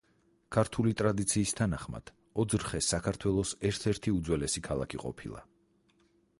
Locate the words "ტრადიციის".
1.01-1.53